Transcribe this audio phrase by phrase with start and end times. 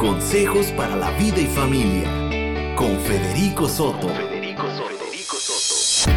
[0.00, 4.08] Consejos para la vida y familia con Federico Soto.
[4.08, 6.10] Federico Soto.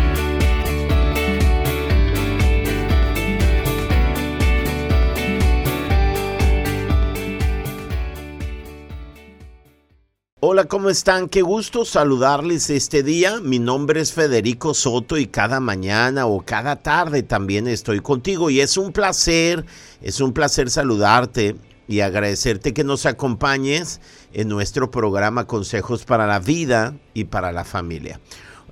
[10.40, 11.28] Hola, ¿cómo están?
[11.28, 13.42] Qué gusto saludarles este día.
[13.42, 18.62] Mi nombre es Federico Soto y cada mañana o cada tarde también estoy contigo y
[18.62, 19.66] es un placer,
[20.02, 24.02] es un placer saludarte y agradecerte que nos acompañes
[24.32, 28.20] en nuestro programa Consejos para la Vida y para la Familia.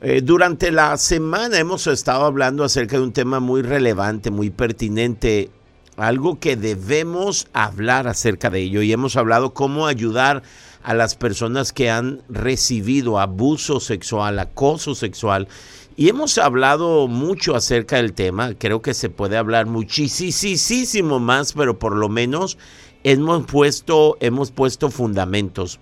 [0.01, 5.51] Eh, durante la semana hemos estado hablando acerca de un tema muy relevante, muy pertinente,
[5.95, 10.41] algo que debemos hablar acerca de ello y hemos hablado cómo ayudar
[10.81, 15.48] a las personas que han recibido abuso sexual, acoso sexual.
[15.95, 21.77] Y hemos hablado mucho acerca del tema, creo que se puede hablar muchísimo más, pero
[21.77, 22.57] por lo menos
[23.04, 25.80] hemos puesto, hemos puesto fundamentos.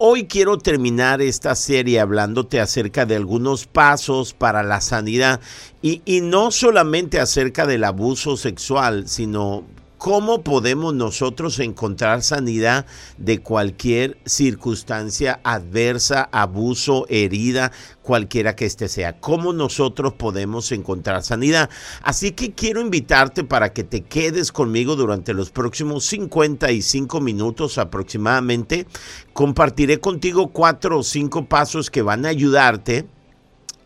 [0.00, 5.40] Hoy quiero terminar esta serie hablándote acerca de algunos pasos para la sanidad
[5.82, 9.64] y, y no solamente acerca del abuso sexual, sino
[9.98, 19.18] ¿Cómo podemos nosotros encontrar sanidad de cualquier circunstancia adversa, abuso, herida, cualquiera que este sea?
[19.18, 21.68] ¿Cómo nosotros podemos encontrar sanidad?
[22.00, 28.86] Así que quiero invitarte para que te quedes conmigo durante los próximos 55 minutos aproximadamente.
[29.32, 33.08] Compartiré contigo cuatro o cinco pasos que van a ayudarte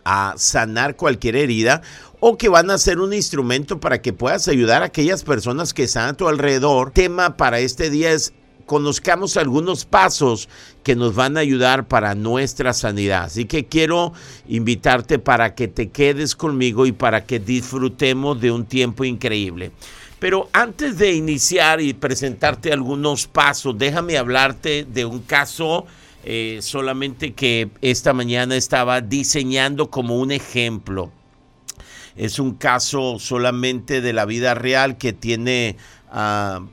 [0.05, 1.83] a sanar cualquier herida
[2.21, 5.85] o que van a ser un instrumento para que puedas ayudar a aquellas personas que
[5.85, 6.91] están a tu alrededor.
[6.93, 8.33] Tema para este día es
[8.67, 10.49] conozcamos algunos pasos
[10.83, 13.25] que nos van a ayudar para nuestra sanidad.
[13.25, 14.13] Así que quiero
[14.49, 19.73] invitarte para que te quedes conmigo y para que disfrutemos de un tiempo increíble.
[20.19, 25.85] Pero antes de iniciar y presentarte algunos pasos, déjame hablarte de un caso
[26.25, 31.11] eh, solamente que esta mañana estaba diseñando como un ejemplo
[32.17, 35.77] es un caso solamente de la vida real que tiene,
[36.13, 36.65] uh,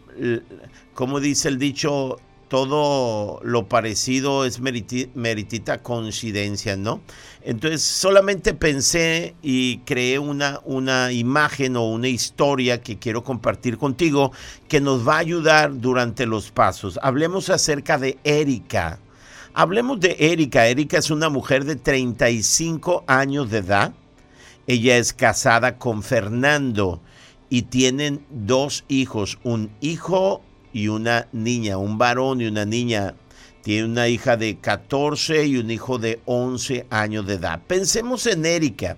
[0.94, 2.18] como dice el dicho,
[2.50, 7.02] todo lo parecido es meritita coincidencia, ¿no?
[7.44, 14.32] Entonces solamente pensé y creé una, una imagen o una historia que quiero compartir contigo
[14.68, 17.00] que nos va a ayudar durante los pasos.
[17.04, 19.00] Hablemos acerca de Erika.
[19.54, 20.68] Hablemos de Erika.
[20.68, 23.94] Erika es una mujer de 35 años de edad
[24.70, 27.02] ella es casada con Fernando
[27.50, 33.16] y tienen dos hijos, un hijo y una niña, un varón y una niña.
[33.64, 37.62] Tiene una hija de 14 y un hijo de 11 años de edad.
[37.66, 38.98] Pensemos en Erika.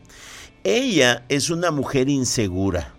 [0.66, 2.94] Ella es una mujer insegura.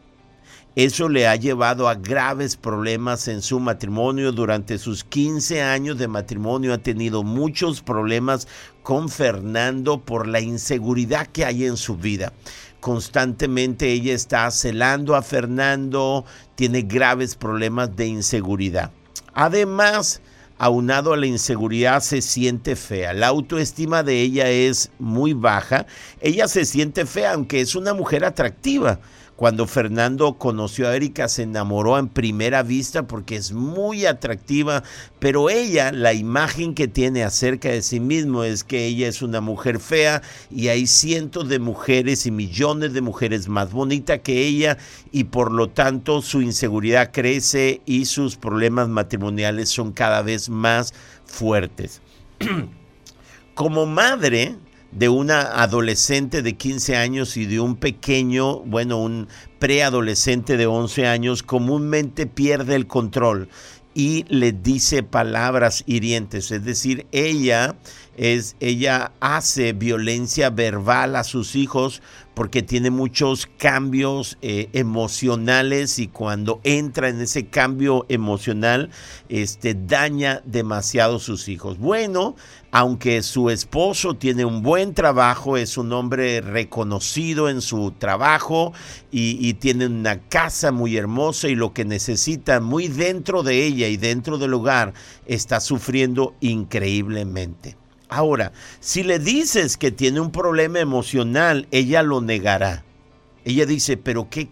[0.74, 4.32] Eso le ha llevado a graves problemas en su matrimonio.
[4.32, 8.48] Durante sus 15 años de matrimonio ha tenido muchos problemas
[8.82, 12.32] con Fernando por la inseguridad que hay en su vida.
[12.80, 16.24] Constantemente ella está celando a Fernando,
[16.54, 18.90] tiene graves problemas de inseguridad.
[19.34, 20.22] Además,
[20.56, 23.12] aunado a la inseguridad, se siente fea.
[23.12, 25.84] La autoestima de ella es muy baja.
[26.22, 29.00] Ella se siente fea, aunque es una mujer atractiva
[29.42, 34.84] cuando Fernando conoció a Erika se enamoró en primera vista porque es muy atractiva,
[35.18, 39.40] pero ella, la imagen que tiene acerca de sí mismo es que ella es una
[39.40, 44.78] mujer fea y hay cientos de mujeres y millones de mujeres más bonitas que ella
[45.10, 50.94] y por lo tanto su inseguridad crece y sus problemas matrimoniales son cada vez más
[51.24, 52.00] fuertes.
[53.54, 54.54] Como madre,
[54.92, 61.06] de una adolescente de 15 años y de un pequeño, bueno, un preadolescente de 11
[61.06, 63.48] años, comúnmente pierde el control
[63.94, 67.76] y le dice palabras hirientes, es decir, ella
[68.16, 72.02] es ella hace violencia verbal a sus hijos
[72.34, 78.90] porque tiene muchos cambios eh, emocionales y cuando entra en ese cambio emocional
[79.28, 81.78] este daña demasiado a sus hijos.
[81.78, 82.34] Bueno,
[82.70, 88.72] aunque su esposo tiene un buen trabajo, es un hombre reconocido en su trabajo
[89.10, 93.88] y, y tiene una casa muy hermosa y lo que necesita muy dentro de ella
[93.88, 94.94] y dentro del hogar
[95.26, 97.81] está sufriendo increíblemente.
[98.12, 102.84] Ahora, si le dices que tiene un problema emocional, ella lo negará.
[103.44, 104.48] Ella dice, pero ¿qué,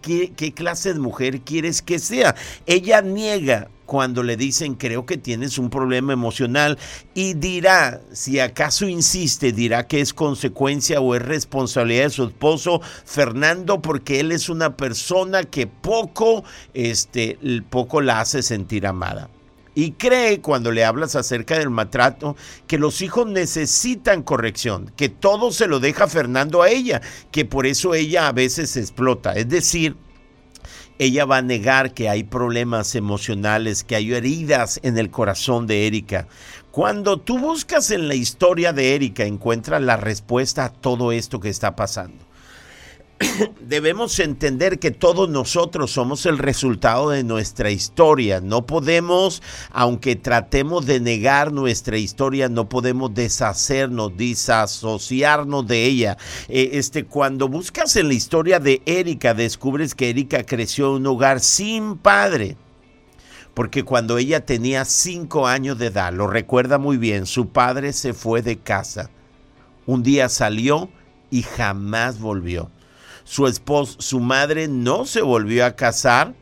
[0.55, 2.35] clase de mujer quieres que sea?
[2.65, 6.79] Ella niega cuando le dicen, creo que tienes un problema emocional
[7.13, 12.81] y dirá, si acaso insiste, dirá que es consecuencia o es responsabilidad de su esposo
[13.05, 16.43] Fernando porque él es una persona que poco,
[16.73, 17.37] este,
[17.69, 19.29] poco la hace sentir amada.
[19.73, 22.35] Y cree cuando le hablas acerca del maltrato
[22.67, 27.01] que los hijos necesitan corrección, que todo se lo deja Fernando a ella,
[27.31, 29.33] que por eso ella a veces explota.
[29.33, 29.95] Es decir,
[30.99, 35.87] ella va a negar que hay problemas emocionales, que hay heridas en el corazón de
[35.87, 36.27] Erika.
[36.69, 41.49] Cuando tú buscas en la historia de Erika, encuentras la respuesta a todo esto que
[41.49, 42.30] está pasando.
[43.61, 48.41] debemos entender que todos nosotros somos el resultado de nuestra historia.
[48.41, 49.41] No podemos,
[49.71, 56.17] aunque tratemos de negar nuestra historia, no podemos deshacernos, disasociarnos de ella.
[56.47, 61.07] Eh, este, cuando buscas en la historia de Erika, descubres que Erika creció en un
[61.07, 62.57] hogar sin padre
[63.53, 68.13] porque cuando ella tenía cinco años de edad, lo recuerda muy bien, su padre se
[68.13, 69.09] fue de casa.
[69.85, 70.89] Un día salió
[71.29, 72.71] y jamás volvió
[73.23, 76.33] su esposo, su madre no se volvió a casar,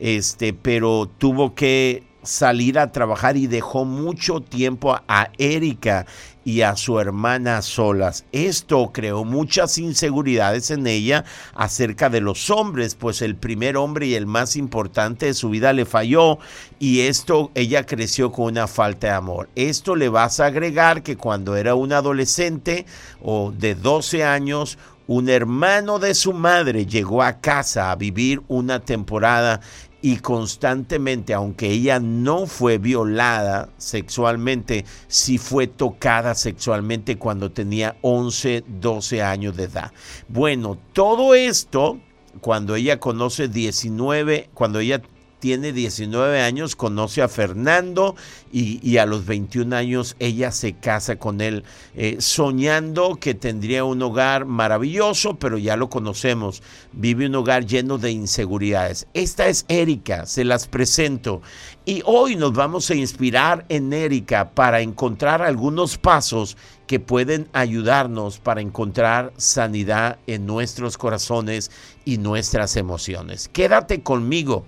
[0.00, 6.06] este, pero tuvo que salir a trabajar y dejó mucho tiempo a Erika
[6.44, 8.24] y a su hermana solas.
[8.32, 14.14] Esto creó muchas inseguridades en ella acerca de los hombres, pues el primer hombre y
[14.14, 16.38] el más importante de su vida le falló
[16.78, 19.48] y esto ella creció con una falta de amor.
[19.54, 22.84] Esto le vas a agregar que cuando era un adolescente
[23.22, 28.80] o de 12 años un hermano de su madre llegó a casa a vivir una
[28.80, 29.60] temporada
[30.00, 38.64] y constantemente, aunque ella no fue violada sexualmente, sí fue tocada sexualmente cuando tenía 11,
[38.66, 39.92] 12 años de edad.
[40.28, 41.98] Bueno, todo esto,
[42.42, 45.00] cuando ella conoce 19, cuando ella
[45.44, 48.16] tiene 19 años, conoce a Fernando
[48.50, 51.64] y, a los 21 años ella se casa con él,
[51.94, 56.62] eh, soñando que tendría un hogar maravilloso, pero ya lo conocemos,
[56.92, 59.06] vive un hogar lleno de inseguridades.
[59.12, 61.42] Esta es Erika, se las presento.
[61.84, 66.56] Y hoy nos vamos a inspirar en Erika para encontrar algunos pasos
[66.86, 71.70] que pueden ayudarnos para encontrar sanidad en nuestros corazones
[72.06, 73.50] y nuestras emociones.
[73.52, 74.64] Quédate conmigo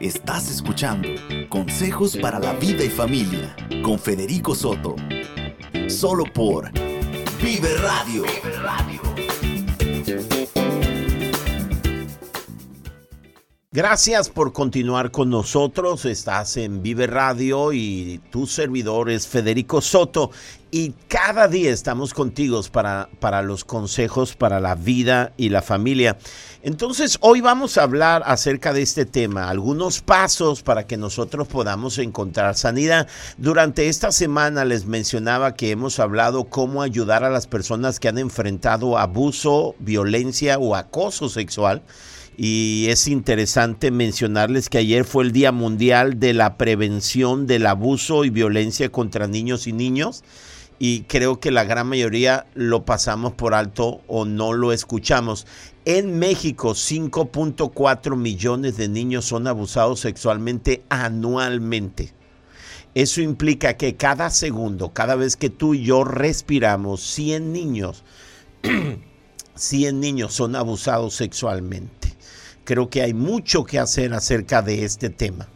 [0.00, 1.10] Estás escuchando
[1.50, 4.96] Consejos para la Vida y Familia con Federico Soto.
[5.88, 6.72] Solo por
[7.42, 8.24] Vive Radio.
[13.72, 16.04] Gracias por continuar con nosotros.
[16.04, 20.32] Estás en Vive Radio y tu servidor es Federico Soto
[20.72, 26.18] y cada día estamos contigo para, para los consejos para la vida y la familia.
[26.64, 31.96] Entonces, hoy vamos a hablar acerca de este tema, algunos pasos para que nosotros podamos
[31.98, 33.06] encontrar sanidad.
[33.38, 38.18] Durante esta semana les mencionaba que hemos hablado cómo ayudar a las personas que han
[38.18, 41.84] enfrentado abuso, violencia o acoso sexual.
[42.42, 48.24] Y es interesante mencionarles que ayer fue el Día Mundial de la Prevención del Abuso
[48.24, 50.24] y Violencia contra Niños y Niños
[50.78, 55.46] y creo que la gran mayoría lo pasamos por alto o no lo escuchamos.
[55.84, 62.14] En México, 5.4 millones de niños son abusados sexualmente anualmente.
[62.94, 68.02] Eso implica que cada segundo, cada vez que tú y yo respiramos, 100 niños,
[69.56, 72.00] 100 niños son abusados sexualmente.
[72.70, 75.48] Creo que hay mucho que hacer acerca de este tema.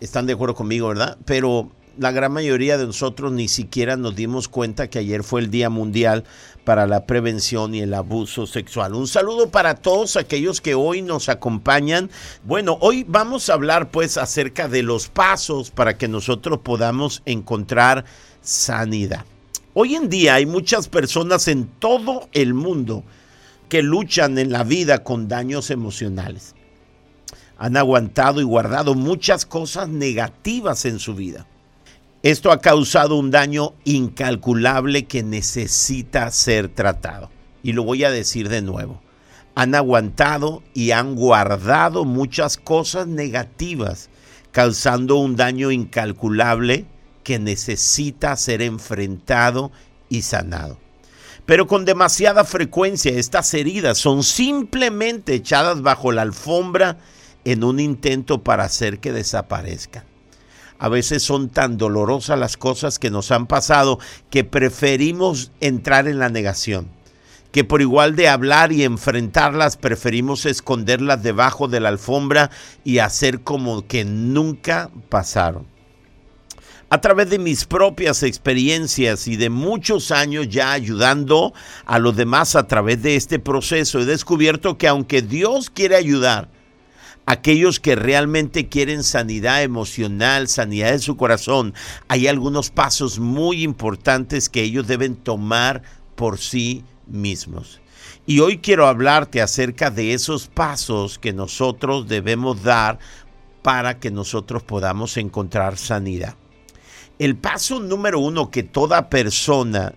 [0.00, 1.18] ¿Están de acuerdo conmigo, verdad?
[1.26, 5.50] Pero la gran mayoría de nosotros ni siquiera nos dimos cuenta que ayer fue el
[5.50, 6.24] Día Mundial
[6.64, 8.94] para la Prevención y el Abuso Sexual.
[8.94, 12.08] Un saludo para todos aquellos que hoy nos acompañan.
[12.44, 18.06] Bueno, hoy vamos a hablar pues acerca de los pasos para que nosotros podamos encontrar
[18.40, 19.26] sanidad.
[19.74, 23.04] Hoy en día hay muchas personas en todo el mundo
[23.72, 26.54] que luchan en la vida con daños emocionales.
[27.56, 31.46] Han aguantado y guardado muchas cosas negativas en su vida
[32.22, 37.30] esto ha causado un daño incalculable que necesita ser tratado.
[37.64, 39.02] Y lo voy a decir de nuevo.
[39.56, 44.08] Han aguantado y han guardado muchas cosas negativas,
[44.52, 46.86] causando un daño incalculable
[47.24, 49.72] que necesita ser enfrentado
[50.08, 50.78] y sanado.
[51.46, 56.98] Pero con demasiada frecuencia estas heridas son simplemente echadas bajo la alfombra
[57.44, 60.04] en un intento para hacer que desaparezcan.
[60.78, 63.98] A veces son tan dolorosas las cosas que nos han pasado
[64.30, 66.88] que preferimos entrar en la negación.
[67.52, 72.50] Que por igual de hablar y enfrentarlas, preferimos esconderlas debajo de la alfombra
[72.82, 75.71] y hacer como que nunca pasaron.
[76.92, 81.54] A través de mis propias experiencias y de muchos años ya ayudando
[81.86, 86.50] a los demás a través de este proceso, he descubierto que aunque Dios quiere ayudar,
[87.24, 91.72] aquellos que realmente quieren sanidad emocional, sanidad de su corazón,
[92.08, 95.80] hay algunos pasos muy importantes que ellos deben tomar
[96.14, 97.80] por sí mismos.
[98.26, 102.98] Y hoy quiero hablarte acerca de esos pasos que nosotros debemos dar
[103.62, 106.36] para que nosotros podamos encontrar sanidad.
[107.18, 109.94] El paso número uno que toda persona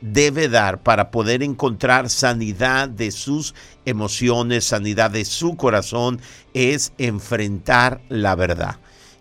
[0.00, 6.20] debe dar para poder encontrar sanidad de sus emociones, sanidad de su corazón,
[6.54, 8.76] es enfrentar la verdad.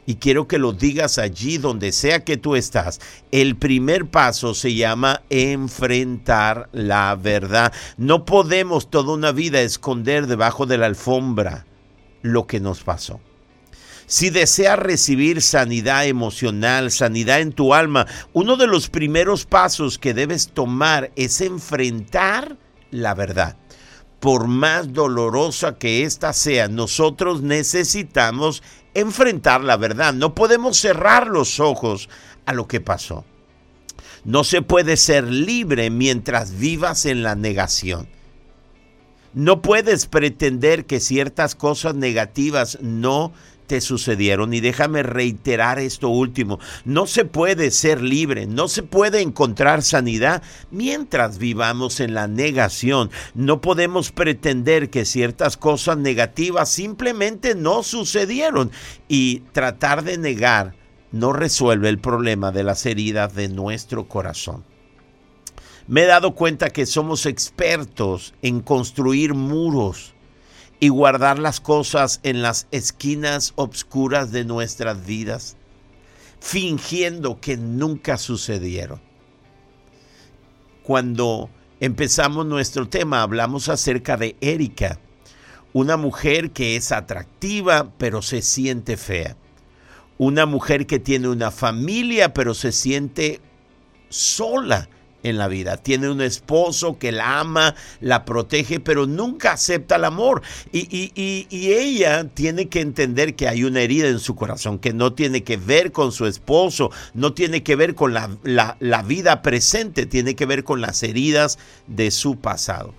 [0.05, 3.01] Y quiero que lo digas allí donde sea que tú estás.
[3.31, 7.73] El primer paso se llama enfrentar la verdad.
[7.97, 11.65] No podemos toda una vida esconder debajo de la alfombra
[12.21, 13.19] lo que nos pasó.
[14.07, 20.13] Si deseas recibir sanidad emocional, sanidad en tu alma, uno de los primeros pasos que
[20.13, 22.55] debes tomar es enfrentar
[22.89, 23.57] la verdad.
[24.21, 30.13] Por más dolorosa que ésta sea, nosotros necesitamos enfrentar la verdad.
[30.13, 32.07] No podemos cerrar los ojos
[32.45, 33.25] a lo que pasó.
[34.23, 38.07] No se puede ser libre mientras vivas en la negación.
[39.33, 43.33] No puedes pretender que ciertas cosas negativas no
[43.67, 44.53] te sucedieron.
[44.53, 46.59] Y déjame reiterar esto último.
[46.85, 53.11] No se puede ser libre, no se puede encontrar sanidad mientras vivamos en la negación.
[53.35, 58.71] No podemos pretender que ciertas cosas negativas simplemente no sucedieron.
[59.07, 60.75] Y tratar de negar
[61.11, 64.63] no resuelve el problema de las heridas de nuestro corazón.
[65.87, 70.13] Me he dado cuenta que somos expertos en construir muros
[70.79, 75.57] y guardar las cosas en las esquinas obscuras de nuestras vidas,
[76.39, 79.01] fingiendo que nunca sucedieron.
[80.83, 84.99] Cuando empezamos nuestro tema hablamos acerca de Erika,
[85.73, 89.35] una mujer que es atractiva pero se siente fea.
[90.19, 93.41] Una mujer que tiene una familia pero se siente
[94.09, 94.89] sola
[95.29, 95.77] en la vida.
[95.77, 100.41] Tiene un esposo que la ama, la protege, pero nunca acepta el amor.
[100.71, 101.13] Y,
[101.67, 105.57] ella tiene que entender que hay una herida en su corazón, que no tiene que
[105.57, 110.63] ver con su esposo, no tiene que ver con la, vida presente, tiene que ver
[110.63, 112.93] con las heridas de su pasado.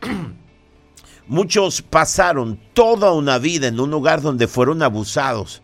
[1.26, 5.62] Muchos pasaron toda una vida en un lugar donde fueron abusados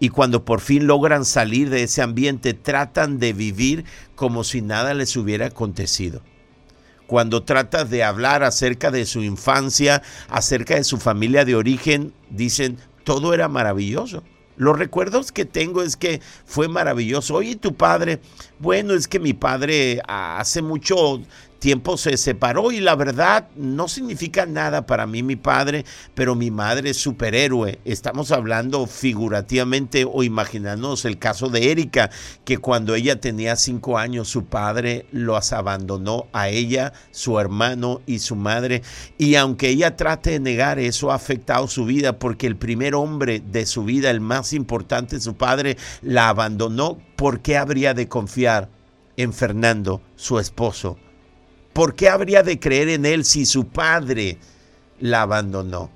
[0.00, 3.84] y cuando por fin logran salir de ese ambiente tratan de vivir
[4.16, 6.22] como si nada les hubiera acontecido.
[7.06, 12.78] Cuando tratas de hablar acerca de su infancia, acerca de su familia de origen, dicen,
[13.04, 14.22] todo era maravilloso.
[14.56, 17.34] Los recuerdos que tengo es que fue maravilloso.
[17.34, 18.20] Oye, tu padre,
[18.58, 21.20] bueno, es que mi padre hace mucho
[21.60, 26.50] tiempo se separó y la verdad no significa nada para mí mi padre, pero mi
[26.50, 27.78] madre es superhéroe.
[27.84, 32.10] Estamos hablando figurativamente o imaginándonos el caso de Erika,
[32.44, 38.18] que cuando ella tenía cinco años su padre los abandonó a ella, su hermano y
[38.18, 38.82] su madre.
[39.18, 43.40] Y aunque ella trate de negar, eso ha afectado su vida porque el primer hombre
[43.40, 46.98] de su vida, el más importante, su padre, la abandonó.
[47.16, 48.70] ¿Por qué habría de confiar
[49.18, 50.96] en Fernando, su esposo?
[51.72, 54.38] ¿Por qué habría de creer en él si su padre
[54.98, 55.90] la abandonó?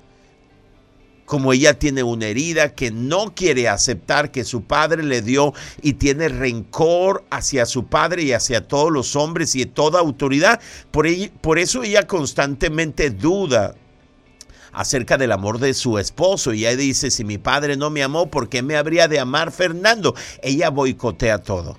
[1.24, 5.52] Como ella tiene una herida que no quiere aceptar que su padre le dio
[5.82, 11.06] y tiene rencor hacia su padre y hacia todos los hombres y toda autoridad, por,
[11.40, 13.74] por eso ella constantemente duda
[14.74, 16.52] acerca del amor de su esposo.
[16.52, 19.50] Y ella dice, si mi padre no me amó, ¿por qué me habría de amar
[19.50, 20.14] Fernando?
[20.42, 21.78] Ella boicotea todo.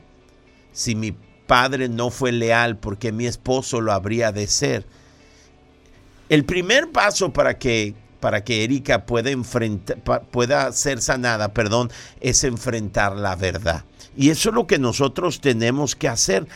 [0.71, 1.15] Si mi
[1.47, 4.85] padre no fue leal porque mi esposo lo habría de ser.
[6.29, 12.43] El primer paso para que para que Erika pueda, enfrentar, pueda ser sanada, perdón, es
[12.43, 13.85] enfrentar la verdad.
[14.17, 16.47] Y eso es lo que nosotros tenemos que hacer.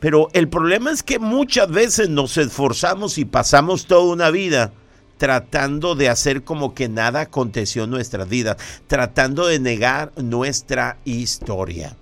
[0.00, 4.72] Pero el problema es que muchas veces nos esforzamos y pasamos toda una vida
[5.16, 11.96] tratando de hacer como que nada aconteció en nuestra vida, tratando de negar nuestra historia.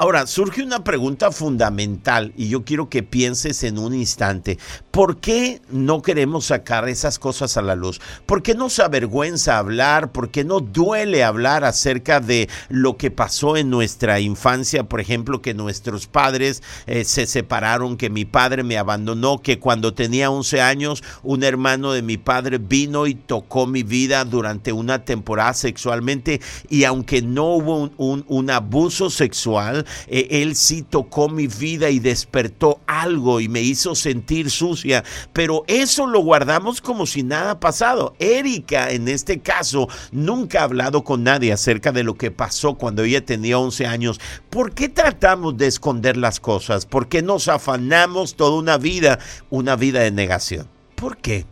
[0.00, 4.56] Ahora, surge una pregunta fundamental y yo quiero que pienses en un instante.
[4.92, 8.00] ¿Por qué no queremos sacar esas cosas a la luz?
[8.24, 10.12] ¿Por qué nos avergüenza hablar?
[10.12, 14.84] ¿Por qué no duele hablar acerca de lo que pasó en nuestra infancia?
[14.84, 19.94] Por ejemplo, que nuestros padres eh, se separaron, que mi padre me abandonó, que cuando
[19.94, 25.04] tenía 11 años un hermano de mi padre vino y tocó mi vida durante una
[25.04, 31.90] temporada sexualmente y aunque no hubo un abuso sexual, eh, él sí tocó mi vida
[31.90, 37.60] y despertó algo y me hizo sentir sucia, pero eso lo guardamos como si nada
[37.60, 38.14] pasado.
[38.18, 43.02] Erika, en este caso, nunca ha hablado con nadie acerca de lo que pasó cuando
[43.02, 44.20] ella tenía 11 años.
[44.50, 46.86] ¿Por qué tratamos de esconder las cosas?
[46.86, 49.18] ¿Por qué nos afanamos toda una vida,
[49.50, 50.68] una vida de negación?
[50.94, 51.46] ¿Por qué?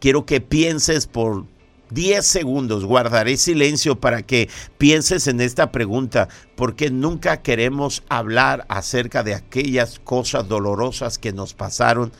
[0.00, 1.46] Quiero que pienses por
[1.94, 9.22] 10 segundos, guardaré silencio para que pienses en esta pregunta, porque nunca queremos hablar acerca
[9.22, 12.12] de aquellas cosas dolorosas que nos pasaron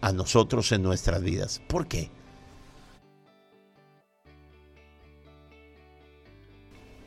[0.00, 1.60] a nosotros en nuestras vidas.
[1.68, 2.10] ¿Por qué?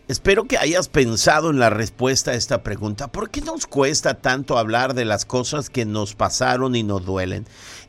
[0.07, 3.11] Espero que hayas pensado en la respuesta a esta pregunta.
[3.11, 7.47] ¿Por qué nos cuesta tanto hablar de las cosas que nos pasaron y nos duelen?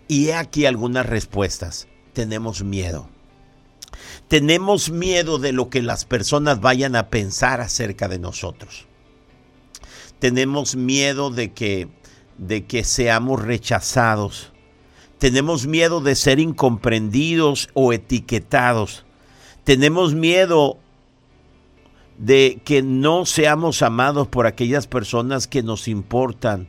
[0.09, 1.87] Y he aquí algunas respuestas.
[2.15, 3.11] Tenemos miedo.
[4.29, 8.87] Tenemos miedo de lo que las personas vayan a pensar acerca de nosotros.
[10.19, 11.89] Tenemos miedo de que,
[12.37, 14.53] de que seamos rechazados.
[15.19, 19.05] Tenemos miedo de ser incomprendidos o etiquetados.
[19.63, 20.79] Tenemos miedo
[22.19, 26.69] de que no seamos amados por aquellas personas que nos importan,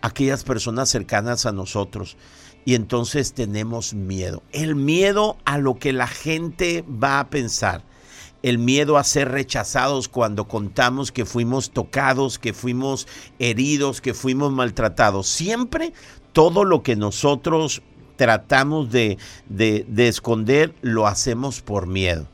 [0.00, 2.16] aquellas personas cercanas a nosotros
[2.64, 4.42] y entonces tenemos miedo.
[4.52, 7.82] El miedo a lo que la gente va a pensar.
[8.42, 13.06] El miedo a ser rechazados cuando contamos que fuimos tocados, que fuimos
[13.38, 15.26] heridos, que fuimos maltratados.
[15.28, 15.92] Siempre
[16.32, 17.82] todo lo que nosotros
[18.16, 19.18] tratamos de,
[19.48, 22.28] de, de esconder lo hacemos por miedo.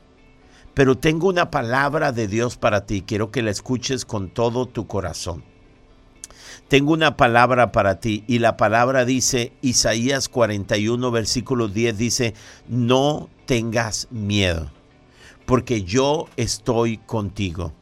[0.73, 3.03] Pero tengo una palabra de Dios para ti.
[3.05, 5.50] Quiero que la escuches con todo tu corazón
[6.71, 12.33] tengo una palabra para ti y la palabra dice, Isaías 41, versículo 10 dice,
[12.69, 14.71] no tengas miedo,
[15.45, 17.73] porque yo estoy contigo.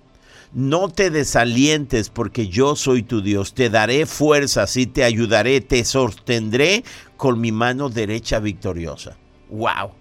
[0.53, 3.53] No te desalientes porque yo soy tu Dios.
[3.53, 5.61] Te daré fuerzas y te ayudaré.
[5.61, 6.83] Te sostendré
[7.15, 9.15] con mi mano derecha victoriosa.
[9.51, 9.98] ¡Wow!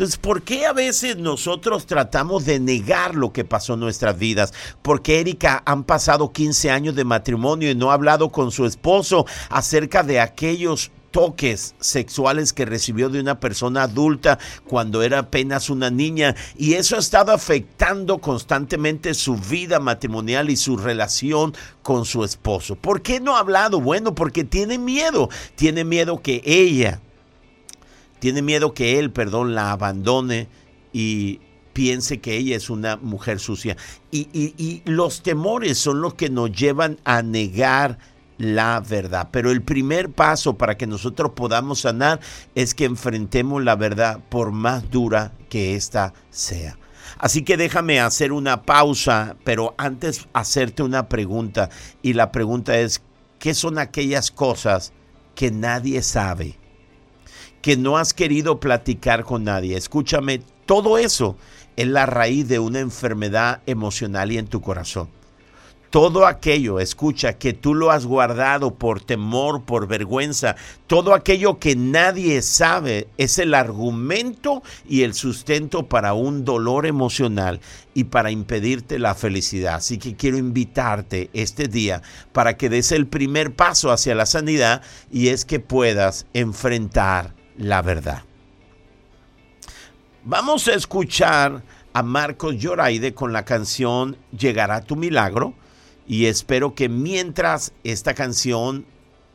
[0.00, 4.54] Entonces, ¿por qué a veces nosotros tratamos de negar lo que pasó en nuestras vidas?
[4.80, 9.26] Porque Erika han pasado 15 años de matrimonio y no ha hablado con su esposo
[9.50, 15.90] acerca de aquellos toques sexuales que recibió de una persona adulta cuando era apenas una
[15.90, 22.24] niña y eso ha estado afectando constantemente su vida matrimonial y su relación con su
[22.24, 22.74] esposo.
[22.74, 23.82] ¿Por qué no ha hablado?
[23.82, 27.02] Bueno, porque tiene miedo, tiene miedo que ella
[28.20, 30.46] tiene miedo que él, perdón, la abandone
[30.92, 31.40] y
[31.72, 33.76] piense que ella es una mujer sucia.
[34.10, 37.98] Y, y, los temores son los que nos llevan a negar
[38.38, 39.28] la verdad.
[39.32, 42.20] Pero el primer paso para que nosotros podamos sanar
[42.54, 46.78] es que enfrentemos la verdad por más dura que ésta sea.
[47.18, 51.68] Así que déjame hacer una pausa, pero antes hacerte una pregunta.
[52.02, 53.02] Y la pregunta es,
[53.38, 54.92] ¿qué son aquellas cosas
[55.34, 56.59] que nadie sabe?
[57.62, 59.76] Que no has querido platicar con nadie.
[59.76, 61.36] Escúchame, todo eso
[61.76, 65.08] es la raíz de una enfermedad emocional y en tu corazón.
[65.90, 70.54] Todo aquello, escucha, que tú lo has guardado por temor, por vergüenza,
[70.86, 77.60] todo aquello que nadie sabe es el argumento y el sustento para un dolor emocional
[77.92, 79.74] y para impedirte la felicidad.
[79.74, 84.82] Así que quiero invitarte este día para que des el primer paso hacia la sanidad
[85.10, 88.22] y es que puedas enfrentar la verdad.
[90.24, 95.54] Vamos a escuchar a Marcos Lloraide con la canción Llegará tu milagro
[96.06, 98.86] y espero que mientras esta canción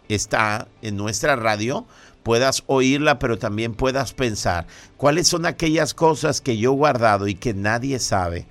[0.09, 1.85] está en nuestra radio
[2.23, 4.65] puedas oírla pero también puedas pensar
[4.97, 8.47] cuáles son aquellas cosas que yo he guardado y que nadie sabe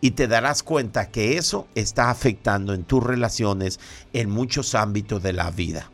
[0.00, 3.80] y te darás cuenta que eso está afectando en tus relaciones
[4.12, 5.90] en muchos ámbitos de la vida.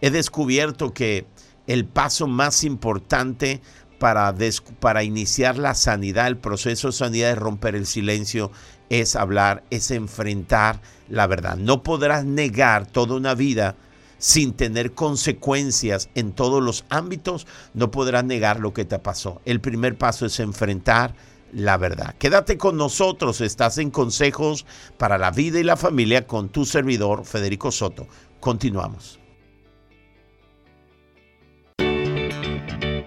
[0.00, 1.26] He descubierto que
[1.66, 3.60] el paso más importante
[3.98, 4.34] para,
[4.80, 8.50] para iniciar la sanidad, el proceso de sanidad de romper el silencio,
[8.88, 11.56] es hablar, es enfrentar la verdad.
[11.56, 13.76] No podrás negar toda una vida
[14.18, 19.40] sin tener consecuencias en todos los ámbitos, no podrás negar lo que te pasó.
[19.44, 21.14] El primer paso es enfrentar
[21.52, 22.14] la verdad.
[22.18, 24.66] Quédate con nosotros, estás en Consejos
[24.98, 28.06] para la Vida y la Familia con tu servidor Federico Soto.
[28.40, 29.25] Continuamos.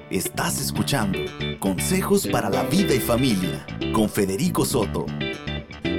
[0.09, 1.19] Estás escuchando
[1.59, 5.05] Consejos para la Vida y Familia con Federico Soto.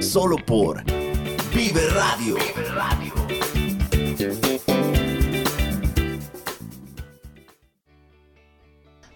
[0.01, 0.83] Solo por
[1.53, 2.35] Vive Radio.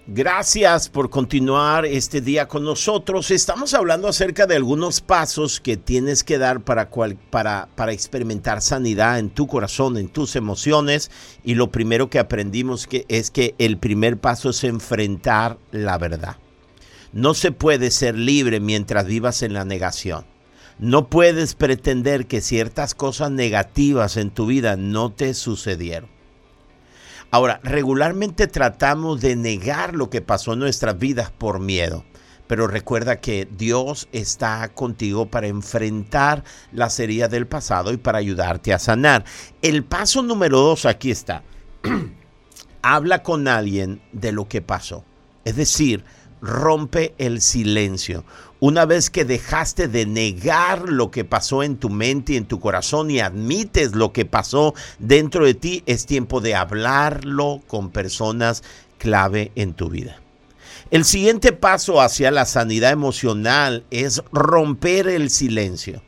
[0.08, 3.32] Gracias por continuar este día con nosotros.
[3.32, 6.92] Estamos hablando acerca de algunos pasos que tienes que dar para,
[7.32, 11.10] para, para, experimentar sanidad en tu corazón, en tus emociones.
[11.44, 16.38] Y lo primero que aprendimos que es que el primer paso es enfrentar la verdad.
[17.12, 20.24] No se puede ser libre mientras vivas en la negación.
[20.78, 26.15] No puedes pretender que ciertas cosas negativas en tu vida no te sucedieron.
[27.32, 32.06] Ahora, regularmente tratamos de negar lo que pasó en nuestras vidas por miedo.
[32.48, 38.72] Pero recuerda que Dios está contigo para enfrentar las heridas del pasado y para ayudarte
[38.72, 39.26] a sanar.
[39.62, 41.44] El paso número dos aquí está.
[42.84, 45.04] Habla con alguien de lo que pasó.
[45.44, 46.06] Es decir,
[46.42, 48.26] rompe el silencio.
[48.62, 52.62] Una vez que dejaste de negar lo que pasó en tu mente y en tu
[52.62, 58.64] corazón y admites lo que pasó dentro de ti, es tiempo de hablarlo con personas
[58.98, 60.22] clave en tu vida.
[60.90, 66.02] El siguiente paso hacia la sanidad emocional es romper el silencio.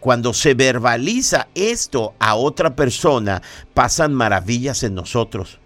[0.00, 3.42] Cuando se verbaliza esto a otra persona,
[3.74, 5.60] pasan maravillas en nosotros,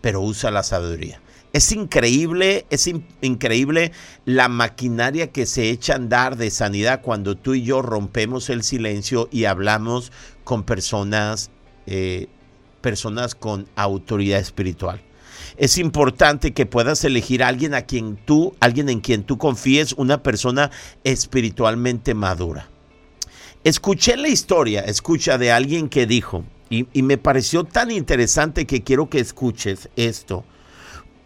[0.00, 1.20] pero usa la sabiduría.
[1.56, 2.86] Es increíble, es
[3.22, 3.92] increíble
[4.26, 8.62] la maquinaria que se echa a andar de sanidad cuando tú y yo rompemos el
[8.62, 10.12] silencio y hablamos
[10.44, 11.50] con personas,
[11.86, 12.26] eh,
[12.82, 15.00] personas con autoridad espiritual.
[15.56, 19.94] Es importante que puedas elegir a alguien a quien tú, alguien en quien tú confíes,
[19.94, 20.70] una persona
[21.04, 22.68] espiritualmente madura.
[23.64, 28.82] Escuché la historia, escucha de alguien que dijo, y, y me pareció tan interesante que
[28.82, 30.44] quiero que escuches esto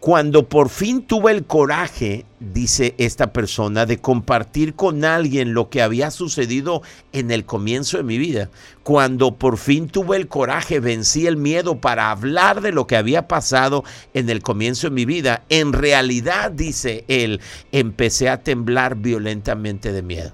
[0.01, 5.83] cuando por fin tuve el coraje, dice esta persona, de compartir con alguien lo que
[5.83, 6.81] había sucedido
[7.13, 8.49] en el comienzo de mi vida,
[8.81, 13.27] cuando por fin tuve el coraje, vencí el miedo para hablar de lo que había
[13.27, 13.83] pasado
[14.15, 17.39] en el comienzo de mi vida, en realidad, dice él,
[17.71, 20.31] empecé a temblar violentamente de miedo.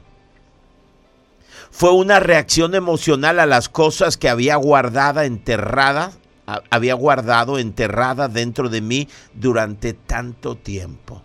[1.71, 6.13] Fue una reacción emocional a las cosas que había guardada, enterrada
[6.69, 11.21] había guardado enterrada dentro de mí durante tanto tiempo.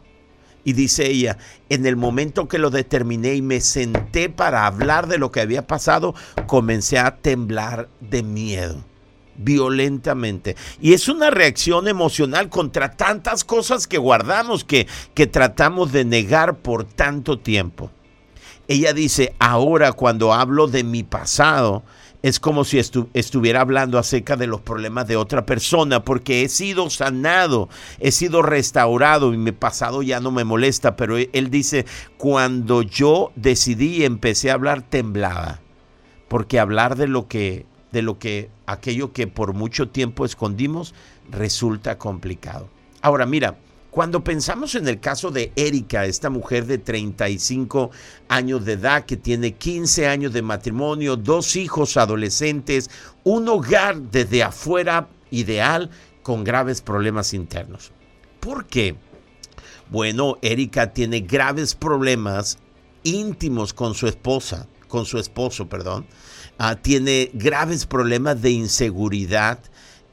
[0.64, 5.18] Y dice ella, en el momento que lo determiné y me senté para hablar de
[5.18, 6.14] lo que había pasado,
[6.46, 8.84] comencé a temblar de miedo
[9.34, 10.56] violentamente.
[10.80, 16.58] Y es una reacción emocional contra tantas cosas que guardamos, que, que tratamos de negar
[16.58, 17.90] por tanto tiempo.
[18.68, 21.82] Ella dice, ahora cuando hablo de mi pasado,
[22.22, 26.88] es como si estuviera hablando acerca de los problemas de otra persona, porque he sido
[26.88, 31.84] sanado, he sido restaurado y mi pasado ya no me molesta, pero e, él dice,
[32.16, 35.60] cuando yo decidí y empecé a hablar temblaba,
[36.28, 40.94] porque hablar de lo que, de lo que, aquello que por mucho tiempo escondimos,
[41.28, 42.68] resulta complicado.
[43.00, 43.56] Ahora mira,
[43.92, 47.90] cuando pensamos en el caso de Erika, esta mujer de 35
[48.26, 52.88] años de edad que tiene 15 años de matrimonio, dos hijos adolescentes,
[53.22, 55.90] un hogar desde afuera ideal
[56.22, 57.92] con graves problemas internos.
[58.40, 58.96] ¿Por qué?
[59.90, 62.56] Bueno, Erika tiene graves problemas
[63.02, 66.06] íntimos con su esposa, con su esposo, perdón.
[66.56, 69.58] Ah, tiene graves problemas de inseguridad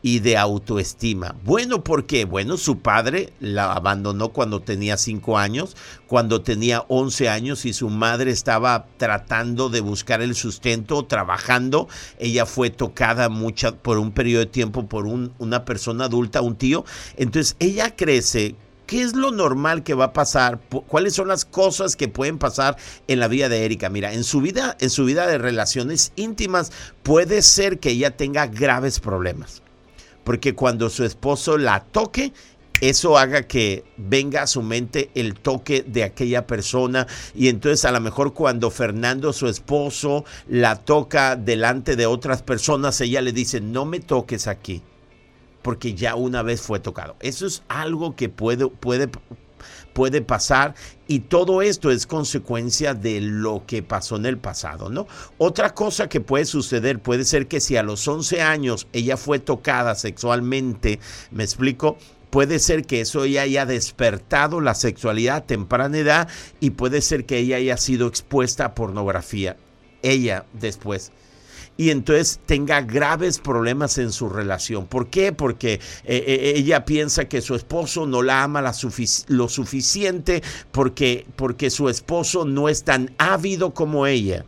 [0.01, 1.35] y de autoestima.
[1.43, 2.25] Bueno, ¿por qué?
[2.25, 5.75] Bueno, su padre la abandonó cuando tenía 5 años,
[6.07, 11.87] cuando tenía 11 años y su madre estaba tratando de buscar el sustento, trabajando.
[12.17, 16.85] Ella fue tocada mucha, por un periodo de tiempo por una persona adulta, un tío.
[17.17, 20.59] Entonces ella crece ¿Qué es lo normal que va a pasar?
[20.87, 22.75] ¿Cuáles son las cosas que pueden pasar
[23.07, 23.87] en la vida de Erika?
[23.87, 26.71] Mira, en su vida, en su vida de relaciones íntimas
[27.03, 29.61] puede ser que ella tenga graves problemas
[30.29, 32.33] porque cuando su esposo la toque,
[32.81, 37.07] eso haga que venga a su mente el toque de aquella persona.
[37.33, 43.01] Y entonces a lo mejor cuando Fernando su esposo la toca delante de otras personas
[43.01, 44.83] ella le dice no me toques aquí
[45.63, 49.09] porque ya una vez fue tocado eso es algo que puede puede
[49.93, 50.75] puede pasar
[51.07, 55.07] y todo esto es consecuencia de lo que pasó en el pasado, ¿no?
[55.37, 59.39] Otra cosa que puede suceder puede ser que si a los 11 años ella fue
[59.39, 60.99] tocada sexualmente,
[61.31, 61.97] me explico,
[62.29, 66.27] puede ser que eso ella haya despertado la sexualidad a temprana edad
[66.59, 69.57] y puede ser que ella haya sido expuesta a pornografía.
[70.01, 71.11] Ella después
[71.79, 74.85] y entonces tenga graves problemas en su relación.
[74.85, 75.31] ¿Por qué?
[75.31, 78.61] Porque eh, eh, ella piensa que su esposo no la ama
[79.29, 84.43] lo suficiente, porque, porque su esposo no es tan ávido como ella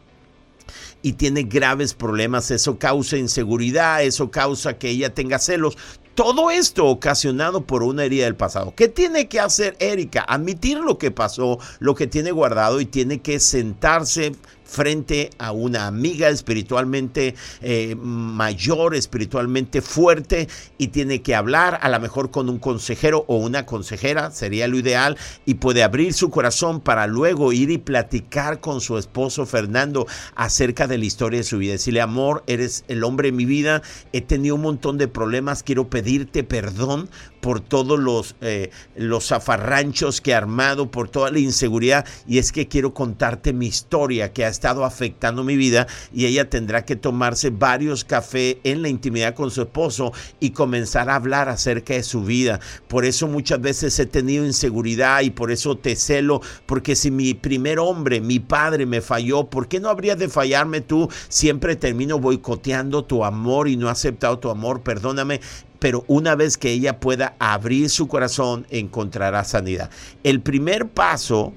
[1.02, 2.52] y tiene graves problemas.
[2.52, 5.78] Eso causa inseguridad, eso causa que ella tenga celos.
[6.16, 8.74] Todo esto ocasionado por una herida del pasado.
[8.76, 10.26] ¿Qué tiene que hacer Erika?
[10.28, 14.34] Admitir lo que pasó, lo que tiene guardado y tiene que sentarse
[14.72, 22.00] frente a una amiga espiritualmente eh, mayor, espiritualmente fuerte y tiene que hablar a lo
[22.00, 26.80] mejor con un consejero o una consejera, sería lo ideal, y puede abrir su corazón
[26.80, 31.58] para luego ir y platicar con su esposo Fernando acerca de la historia de su
[31.58, 31.74] vida.
[31.74, 33.82] Decirle, amor, eres el hombre de mi vida,
[34.14, 37.10] he tenido un montón de problemas, quiero pedirte perdón
[37.42, 42.52] por todos los, eh, los zafarranchos que he armado, por toda la inseguridad, y es
[42.52, 46.96] que quiero contarte mi historia que ha estado afectando mi vida y ella tendrá que
[46.96, 52.04] tomarse varios cafés en la intimidad con su esposo y comenzar a hablar acerca de
[52.04, 52.60] su vida.
[52.88, 57.34] Por eso muchas veces he tenido inseguridad y por eso te celo, porque si mi
[57.34, 61.10] primer hombre, mi padre me falló, ¿por qué no habría de fallarme tú?
[61.30, 65.42] Siempre termino boicoteando tu amor y no he aceptado tu amor, perdóname
[65.82, 69.90] pero una vez que ella pueda abrir su corazón, encontrará sanidad.
[70.24, 71.56] El primer paso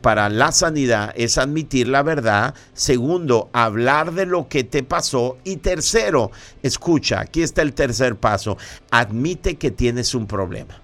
[0.00, 2.54] para la sanidad es admitir la verdad.
[2.72, 5.38] Segundo, hablar de lo que te pasó.
[5.42, 6.30] Y tercero,
[6.62, 8.56] escucha, aquí está el tercer paso.
[8.92, 10.80] Admite que tienes un problema.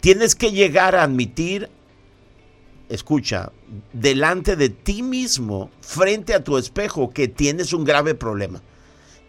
[0.00, 1.68] Tienes que llegar a admitir,
[2.88, 3.52] escucha,
[3.92, 8.62] delante de ti mismo, frente a tu espejo, que tienes un grave problema.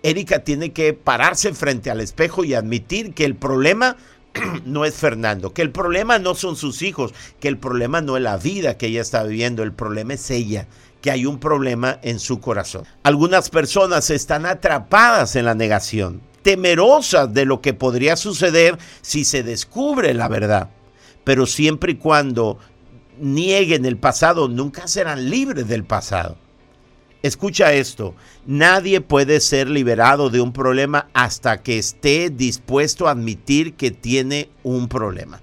[0.03, 3.97] Erika tiene que pararse frente al espejo y admitir que el problema
[4.65, 8.23] no es Fernando, que el problema no son sus hijos, que el problema no es
[8.23, 10.67] la vida que ella está viviendo, el problema es ella,
[11.01, 12.85] que hay un problema en su corazón.
[13.03, 19.43] Algunas personas están atrapadas en la negación, temerosas de lo que podría suceder si se
[19.43, 20.69] descubre la verdad,
[21.23, 22.57] pero siempre y cuando
[23.19, 26.37] nieguen el pasado, nunca serán libres del pasado.
[27.21, 33.73] Escucha esto, nadie puede ser liberado de un problema hasta que esté dispuesto a admitir
[33.73, 35.41] que tiene un problema.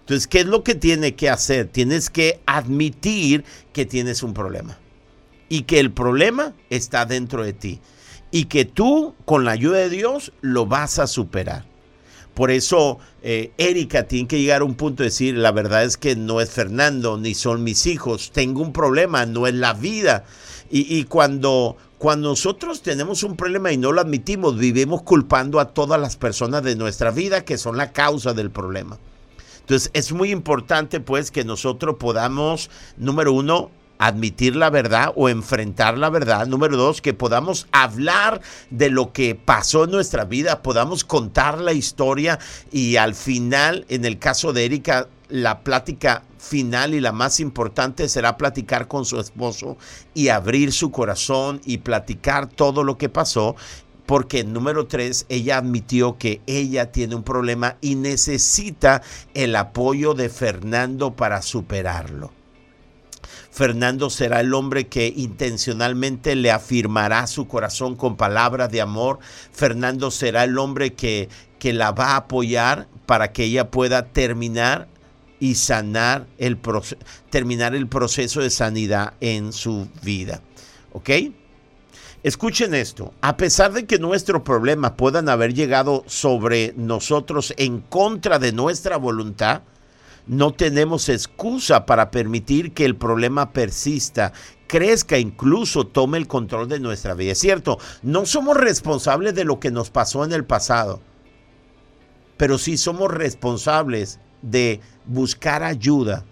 [0.00, 1.68] Entonces, ¿qué es lo que tiene que hacer?
[1.68, 4.78] Tienes que admitir que tienes un problema
[5.48, 7.80] y que el problema está dentro de ti
[8.30, 11.64] y que tú, con la ayuda de Dios, lo vas a superar.
[12.34, 15.96] Por eso eh, Erika tiene que llegar a un punto de decir, la verdad es
[15.96, 20.24] que no es Fernando, ni son mis hijos, tengo un problema, no es la vida.
[20.70, 26.00] Y, cuando, cuando nosotros tenemos un problema y no lo admitimos, vivimos culpando a todas
[26.00, 28.98] las personas de nuestra vida que son la causa del problema.
[29.60, 35.98] Entonces es muy importante pues que nosotros podamos, número uno, admitir la verdad o enfrentar
[35.98, 36.46] la verdad.
[36.46, 41.72] Número dos, que podamos hablar de lo que pasó en nuestra vida, podamos contar la
[41.72, 42.38] historia
[42.70, 48.08] y al final, en el caso de Erika, la plática final y la más importante
[48.08, 49.76] será platicar con su esposo
[50.14, 53.56] y abrir su corazón y platicar todo lo que pasó
[54.08, 59.02] porque número tres, ella admitió que ella tiene un problema y necesita
[59.34, 62.37] el apoyo de Fernando para superarlo.
[63.50, 69.18] Fernando será el hombre que intencionalmente le afirmará su corazón con palabras de amor.
[69.52, 74.88] Fernando será el hombre que, que la va a apoyar para que ella pueda terminar
[75.40, 76.58] y sanar el
[77.30, 80.42] terminar el proceso de sanidad en su vida.
[80.92, 81.10] ¿Ok?
[82.24, 88.40] Escuchen esto, a pesar de que nuestros problemas puedan haber llegado sobre nosotros en contra
[88.40, 89.62] de nuestra voluntad,
[90.28, 94.32] no tenemos excusa para permitir que el problema persista,
[94.66, 97.32] crezca, incluso tome el control de nuestra vida.
[97.32, 101.00] Es cierto, no somos responsables de lo que nos pasó en el pasado,
[102.36, 106.24] pero sí somos responsables de buscar ayuda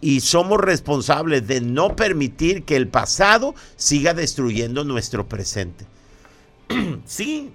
[0.00, 5.86] y somos responsables de no permitir que el pasado siga destruyendo nuestro presente.
[7.06, 7.52] sí,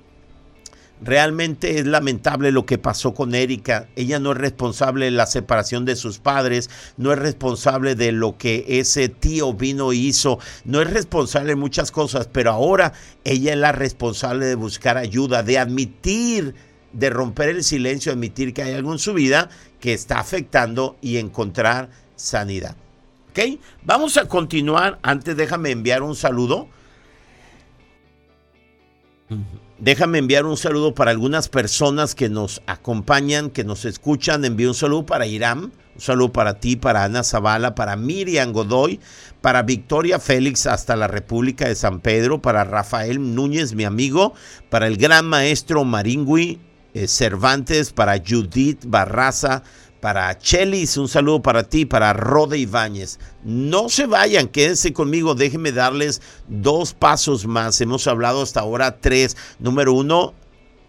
[1.02, 3.88] realmente es lamentable lo que pasó con Erika.
[3.96, 8.38] Ella no es responsable de la separación de sus padres, no es responsable de lo
[8.38, 13.54] que ese tío vino y hizo, no es responsable de muchas cosas, pero ahora ella
[13.54, 16.56] es la responsable de buscar ayuda, de admitir
[16.94, 21.18] de romper el silencio, admitir que hay algo en su vida que está afectando y
[21.18, 22.76] encontrar sanidad.
[23.30, 23.60] ¿Ok?
[23.84, 25.00] Vamos a continuar.
[25.04, 26.68] Antes déjame enviar un saludo.
[29.82, 34.44] Déjame enviar un saludo para algunas personas que nos acompañan, que nos escuchan.
[34.44, 39.00] Envío un saludo para Irán, un saludo para ti, para Ana Zavala, para Miriam Godoy,
[39.40, 44.34] para Victoria Félix hasta la República de San Pedro, para Rafael Núñez, mi amigo,
[44.70, 46.60] para el gran maestro Maringui
[46.94, 49.64] eh, Cervantes, para Judith Barraza,
[50.00, 53.20] para Chelis, un saludo para ti, para Rode Ibáñez.
[53.44, 57.80] No se vayan, quédense conmigo, déjenme darles dos pasos más.
[57.82, 59.36] Hemos hablado hasta ahora tres.
[59.60, 60.34] Número uno,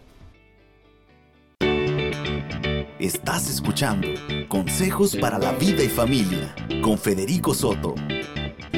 [2.99, 4.09] Estás escuchando
[4.47, 6.53] Consejos para la vida y familia
[6.83, 7.95] con Federico Soto.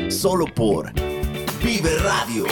[0.09, 0.93] Solo por
[1.61, 2.45] Vive Radio.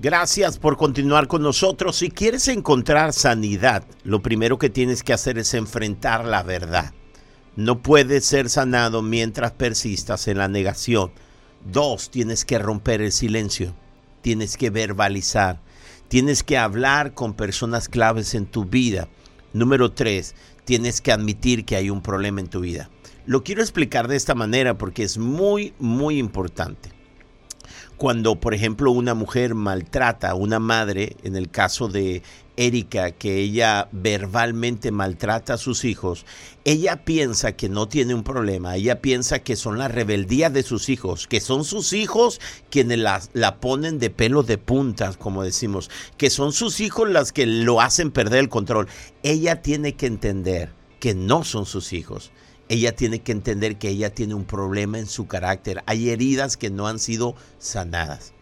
[0.00, 1.96] Gracias por continuar con nosotros.
[1.96, 6.92] Si quieres encontrar sanidad, lo primero que tienes que hacer es enfrentar la verdad.
[7.56, 11.10] No puedes ser sanado mientras persistas en la negación.
[11.64, 13.74] Dos, tienes que romper el silencio.
[14.20, 15.58] Tienes que verbalizar.
[16.06, 19.08] Tienes que hablar con personas claves en tu vida.
[19.52, 22.88] Número tres, tienes que admitir que hay un problema en tu vida.
[23.26, 26.97] Lo quiero explicar de esta manera porque es muy, muy importante
[27.98, 32.22] cuando, por ejemplo, una mujer maltrata a una madre, en el caso de
[32.56, 36.24] Erika, que ella verbalmente maltrata a sus hijos,
[36.64, 40.88] ella piensa que no tiene un problema, ella piensa que son la rebeldía de sus
[40.88, 45.90] hijos, que son sus hijos quienes la, la ponen de pelo de puntas, como decimos,
[46.16, 48.86] que son sus hijos las que lo hacen perder el control.
[49.24, 52.30] Ella tiene que entender que no son sus hijos
[52.68, 55.82] ella tiene que entender que ella tiene un problema en su carácter.
[55.86, 58.34] Hay heridas que no han sido sanadas.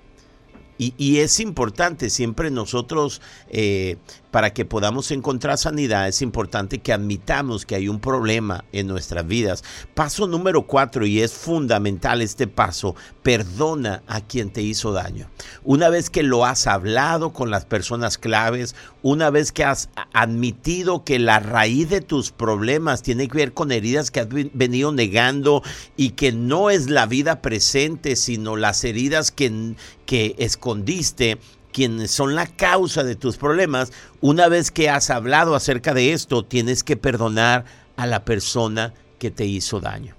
[0.78, 3.96] Y, es importante siempre nosotros, eh,
[4.36, 9.26] para que podamos encontrar sanidad, es importante que admitamos que hay un problema en nuestras
[9.26, 9.64] vidas.
[9.94, 15.30] Paso número cuatro, y es fundamental este paso, perdona a quien te hizo daño.
[15.64, 21.02] Una vez que lo has hablado con las personas claves, una vez que has admitido
[21.02, 25.62] que la raíz de tus problemas tiene que ver con heridas que has venido negando
[25.96, 31.38] y que no es la vida presente, sino las heridas que, que escondiste,
[31.76, 36.42] quienes son la causa de tus problemas, una vez que has hablado acerca de esto,
[36.42, 37.66] tienes que perdonar
[37.98, 40.14] a la persona que te hizo daño.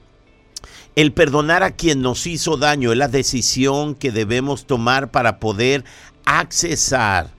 [0.96, 5.84] El perdonar a quien nos hizo daño es la decisión que debemos tomar para poder
[6.26, 7.34] accesar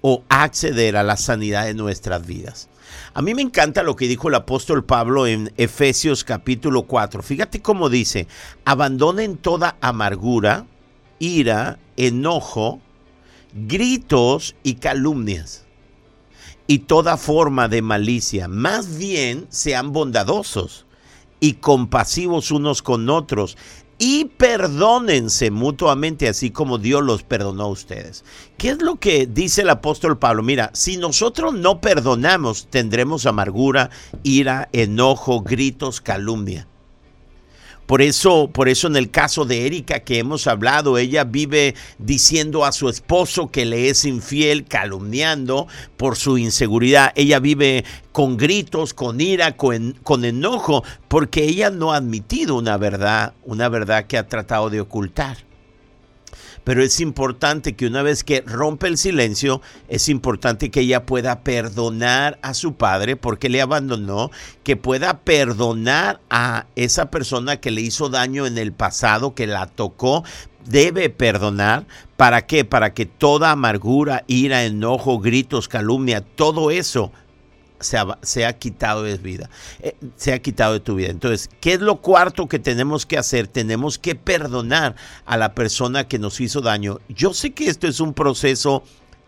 [0.00, 2.68] o acceder a la sanidad de nuestras vidas.
[3.14, 7.22] A mí me encanta lo que dijo el apóstol Pablo en Efesios capítulo 4.
[7.22, 8.26] Fíjate cómo dice,
[8.64, 10.66] abandonen toda amargura,
[11.20, 12.80] ira, enojo,
[13.52, 15.66] gritos y calumnias
[16.66, 18.48] y toda forma de malicia.
[18.48, 20.86] Más bien sean bondadosos
[21.40, 23.56] y compasivos unos con otros
[23.98, 28.24] y perdónense mutuamente así como Dios los perdonó a ustedes.
[28.56, 30.42] ¿Qué es lo que dice el apóstol Pablo?
[30.42, 33.90] Mira, si nosotros no perdonamos, tendremos amargura,
[34.22, 36.66] ira, enojo, gritos, calumnia.
[37.92, 42.64] Por eso, por eso en el caso de Erika que hemos hablado, ella vive diciendo
[42.64, 45.66] a su esposo que le es infiel, calumniando
[45.98, 47.12] por su inseguridad.
[47.16, 52.78] Ella vive con gritos, con ira, con, con enojo, porque ella no ha admitido una
[52.78, 55.51] verdad, una verdad que ha tratado de ocultar
[56.64, 61.40] pero es importante que una vez que rompe el silencio, es importante que ella pueda
[61.40, 64.30] perdonar a su padre porque le abandonó,
[64.62, 69.66] que pueda perdonar a esa persona que le hizo daño en el pasado, que la
[69.66, 70.24] tocó,
[70.66, 71.86] debe perdonar.
[72.16, 72.64] ¿Para qué?
[72.64, 77.12] Para que toda amargura, ira, enojo, gritos, calumnia, todo eso
[77.82, 81.10] se ha, quitado de vida, eh, se ha quitado de tu vida.
[81.10, 83.48] Entonces, ¿qué es lo cuarto que tenemos que hacer?
[83.48, 84.94] Tenemos que perdonar
[85.26, 86.98] a la persona que nos hizo daño.
[87.08, 88.82] Yo sé que esto es un proceso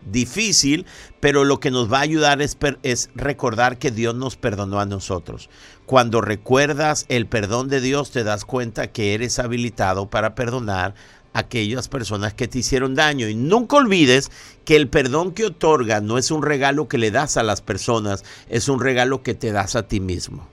[0.05, 0.85] difícil,
[1.19, 4.85] pero lo que nos va a ayudar es, es, recordar que Dios nos perdonó a
[4.85, 5.49] nosotros.
[5.85, 10.95] Cuando recuerdas el perdón de Dios, te das cuenta que eres habilitado para perdonar
[11.35, 13.27] aquellas personas que te hicieron daño.
[13.27, 14.31] Y nunca olvides
[14.63, 18.23] que el perdón que otorga no es un regalo que le das a las personas,
[18.49, 20.47] es un regalo que te das a ti mismo.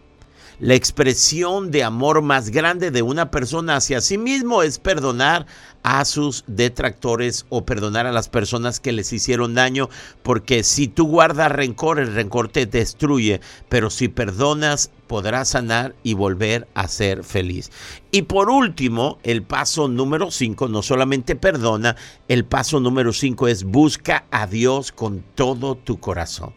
[0.59, 5.47] La expresión de amor más grande de una persona hacia sí mismo es perdonar
[5.83, 9.89] a sus detractores o perdonar a las personas que les hicieron daño,
[10.23, 16.15] porque si tú guardas rencor, el rencor te destruye, pero si perdonas, podrás sanar y
[16.15, 17.71] volver a ser feliz.
[18.13, 21.97] Y por último, el paso número 5 no solamente perdona,
[22.29, 26.55] el paso número 5 es busca a Dios con todo tu corazón.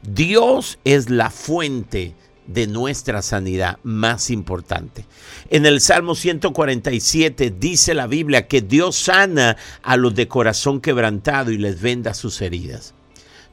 [0.00, 2.14] Dios es la fuente
[2.46, 5.04] de nuestra sanidad más importante.
[5.50, 11.50] En el Salmo 147 dice la Biblia que Dios sana a los de corazón quebrantado
[11.50, 12.94] y les venda sus heridas.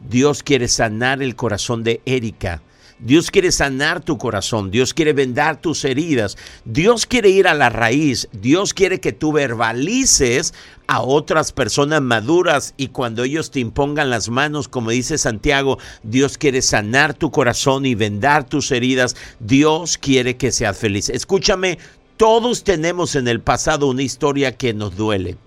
[0.08, 2.62] Dios quiere sanar el corazón de Erika.
[3.00, 7.70] Dios quiere sanar tu corazón, Dios quiere vendar tus heridas, Dios quiere ir a la
[7.70, 10.54] raíz, Dios quiere que tú verbalices
[10.86, 16.38] a otras personas maduras y cuando ellos te impongan las manos, como dice Santiago, Dios
[16.38, 21.08] quiere sanar tu corazón y vendar tus heridas, Dios quiere que seas feliz.
[21.08, 21.80] Escúchame,
[22.18, 25.38] todos tenemos en el pasado una historia que nos duele,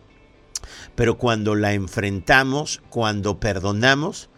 [0.94, 4.30] pero cuando la enfrentamos, cuando perdonamos,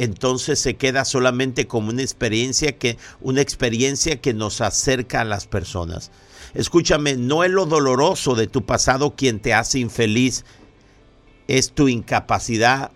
[0.00, 5.46] entonces se queda solamente como una experiencia que una experiencia que nos acerca a las
[5.46, 6.10] personas.
[6.54, 10.46] Escúchame, no es lo doloroso de tu pasado quien te hace infeliz,
[11.48, 12.92] es tu incapacidad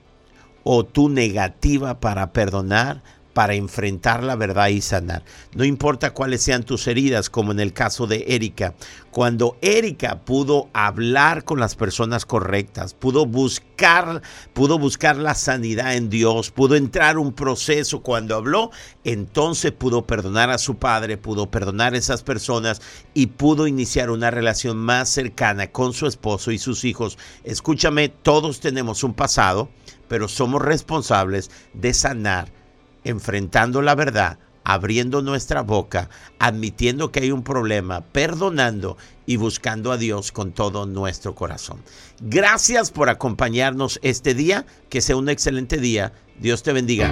[0.63, 3.03] o tu negativa para perdonar,
[3.35, 5.25] para enfrentar la verdad y sanar.
[5.55, 8.75] No importa cuáles sean tus heridas, como en el caso de Erika.
[9.11, 14.23] Cuando Erika pudo hablar con las personas correctas, pudo buscar,
[14.55, 18.71] pudo buscar la sanidad en Dios, pudo entrar un proceso cuando habló,
[19.03, 22.81] entonces pudo perdonar a su padre, pudo perdonar a esas personas
[23.15, 27.19] y pudo iniciar una relación más cercana con su esposo y sus hijos.
[27.43, 29.69] Escúchame, todos tenemos un pasado,
[30.09, 32.64] pero somos responsables de sanar
[33.05, 38.97] enfrentando la verdad, abriendo nuestra boca, admitiendo que hay un problema, perdonando
[39.27, 41.83] y buscando a Dios con todo nuestro corazón.
[42.21, 46.13] Gracias por acompañarnos este día, que sea un excelente día.
[46.39, 47.11] Dios te bendiga.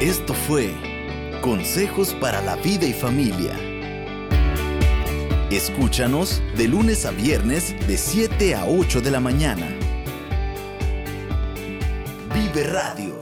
[0.00, 0.72] Esto fue
[1.40, 3.52] Consejos para la vida y familia.
[5.50, 9.85] Escúchanos de lunes a viernes de 7 a 8 de la mañana.
[12.36, 13.15] Vive Radio.